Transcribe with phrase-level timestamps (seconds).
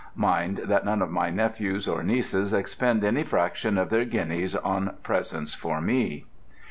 [0.15, 4.95] Mind that none of my nephews or nieces expend any fraction of their guineas on
[5.03, 6.25] presents for me.